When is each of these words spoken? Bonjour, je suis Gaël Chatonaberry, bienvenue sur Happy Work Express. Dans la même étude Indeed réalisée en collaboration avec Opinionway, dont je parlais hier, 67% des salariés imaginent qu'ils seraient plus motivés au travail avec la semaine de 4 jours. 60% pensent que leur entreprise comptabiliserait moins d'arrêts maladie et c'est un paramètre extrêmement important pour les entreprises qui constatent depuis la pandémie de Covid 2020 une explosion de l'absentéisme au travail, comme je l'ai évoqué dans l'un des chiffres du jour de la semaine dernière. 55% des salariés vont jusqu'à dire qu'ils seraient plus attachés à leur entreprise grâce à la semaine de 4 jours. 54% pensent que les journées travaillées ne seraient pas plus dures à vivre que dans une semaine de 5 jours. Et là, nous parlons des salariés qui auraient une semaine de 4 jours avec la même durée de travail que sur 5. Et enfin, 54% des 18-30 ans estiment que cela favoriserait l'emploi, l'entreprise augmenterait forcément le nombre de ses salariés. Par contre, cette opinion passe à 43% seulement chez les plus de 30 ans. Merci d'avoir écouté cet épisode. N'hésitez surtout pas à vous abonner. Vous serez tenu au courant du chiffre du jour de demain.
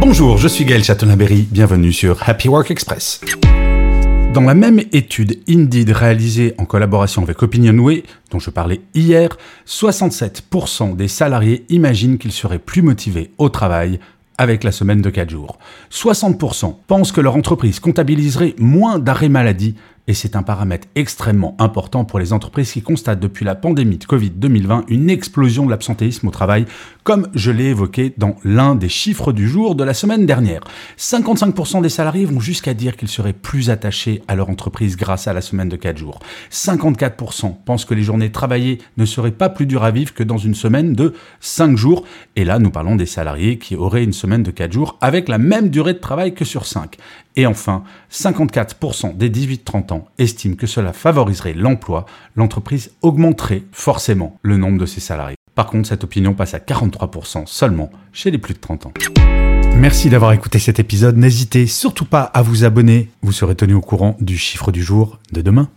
Bonjour, 0.00 0.38
je 0.38 0.48
suis 0.48 0.64
Gaël 0.64 0.82
Chatonaberry, 0.82 1.46
bienvenue 1.50 1.92
sur 1.92 2.26
Happy 2.26 2.48
Work 2.48 2.70
Express. 2.70 3.20
Dans 4.32 4.40
la 4.40 4.54
même 4.54 4.80
étude 4.92 5.38
Indeed 5.46 5.90
réalisée 5.90 6.54
en 6.56 6.64
collaboration 6.64 7.22
avec 7.22 7.42
Opinionway, 7.42 8.04
dont 8.30 8.38
je 8.38 8.48
parlais 8.48 8.80
hier, 8.94 9.36
67% 9.66 10.96
des 10.96 11.06
salariés 11.06 11.66
imaginent 11.68 12.16
qu'ils 12.16 12.32
seraient 12.32 12.58
plus 12.58 12.80
motivés 12.80 13.30
au 13.36 13.50
travail 13.50 14.00
avec 14.38 14.64
la 14.64 14.72
semaine 14.72 15.02
de 15.02 15.10
4 15.10 15.28
jours. 15.28 15.58
60% 15.92 16.76
pensent 16.86 17.12
que 17.12 17.20
leur 17.20 17.36
entreprise 17.36 17.78
comptabiliserait 17.78 18.54
moins 18.58 18.98
d'arrêts 18.98 19.28
maladie 19.28 19.74
et 20.10 20.14
c'est 20.14 20.34
un 20.34 20.42
paramètre 20.42 20.88
extrêmement 20.96 21.54
important 21.60 22.04
pour 22.04 22.18
les 22.18 22.32
entreprises 22.32 22.72
qui 22.72 22.82
constatent 22.82 23.20
depuis 23.20 23.44
la 23.44 23.54
pandémie 23.54 23.96
de 23.96 24.04
Covid 24.04 24.30
2020 24.30 24.86
une 24.88 25.08
explosion 25.08 25.66
de 25.66 25.70
l'absentéisme 25.70 26.26
au 26.26 26.32
travail, 26.32 26.66
comme 27.04 27.28
je 27.32 27.52
l'ai 27.52 27.66
évoqué 27.66 28.12
dans 28.18 28.34
l'un 28.42 28.74
des 28.74 28.88
chiffres 28.88 29.32
du 29.32 29.48
jour 29.48 29.76
de 29.76 29.84
la 29.84 29.94
semaine 29.94 30.26
dernière. 30.26 30.62
55% 30.98 31.80
des 31.80 31.88
salariés 31.88 32.24
vont 32.24 32.40
jusqu'à 32.40 32.74
dire 32.74 32.96
qu'ils 32.96 33.06
seraient 33.06 33.32
plus 33.32 33.70
attachés 33.70 34.20
à 34.26 34.34
leur 34.34 34.50
entreprise 34.50 34.96
grâce 34.96 35.28
à 35.28 35.32
la 35.32 35.42
semaine 35.42 35.68
de 35.68 35.76
4 35.76 35.96
jours. 35.96 36.18
54% 36.50 37.54
pensent 37.64 37.84
que 37.84 37.94
les 37.94 38.02
journées 38.02 38.32
travaillées 38.32 38.78
ne 38.96 39.04
seraient 39.04 39.30
pas 39.30 39.48
plus 39.48 39.66
dures 39.66 39.84
à 39.84 39.92
vivre 39.92 40.12
que 40.12 40.24
dans 40.24 40.38
une 40.38 40.56
semaine 40.56 40.94
de 40.94 41.14
5 41.38 41.76
jours. 41.76 42.04
Et 42.34 42.44
là, 42.44 42.58
nous 42.58 42.70
parlons 42.70 42.96
des 42.96 43.06
salariés 43.06 43.58
qui 43.58 43.76
auraient 43.76 44.02
une 44.02 44.12
semaine 44.12 44.42
de 44.42 44.50
4 44.50 44.72
jours 44.72 44.98
avec 45.00 45.28
la 45.28 45.38
même 45.38 45.68
durée 45.68 45.94
de 45.94 46.00
travail 46.00 46.34
que 46.34 46.44
sur 46.44 46.66
5. 46.66 46.96
Et 47.36 47.46
enfin, 47.46 47.84
54% 48.12 49.16
des 49.16 49.30
18-30 49.30 49.92
ans 49.92 50.06
estiment 50.18 50.56
que 50.56 50.66
cela 50.66 50.92
favoriserait 50.92 51.54
l'emploi, 51.54 52.06
l'entreprise 52.36 52.92
augmenterait 53.02 53.62
forcément 53.72 54.38
le 54.42 54.56
nombre 54.56 54.78
de 54.78 54.86
ses 54.86 55.00
salariés. 55.00 55.36
Par 55.54 55.66
contre, 55.66 55.88
cette 55.88 56.04
opinion 56.04 56.34
passe 56.34 56.54
à 56.54 56.58
43% 56.58 57.46
seulement 57.46 57.90
chez 58.12 58.30
les 58.30 58.38
plus 58.38 58.54
de 58.54 58.60
30 58.60 58.86
ans. 58.86 58.92
Merci 59.76 60.10
d'avoir 60.10 60.32
écouté 60.32 60.58
cet 60.58 60.78
épisode. 60.78 61.16
N'hésitez 61.16 61.66
surtout 61.66 62.04
pas 62.04 62.22
à 62.22 62.42
vous 62.42 62.64
abonner. 62.64 63.08
Vous 63.22 63.32
serez 63.32 63.54
tenu 63.54 63.74
au 63.74 63.80
courant 63.80 64.16
du 64.20 64.36
chiffre 64.36 64.72
du 64.72 64.82
jour 64.82 65.18
de 65.32 65.40
demain. 65.40 65.70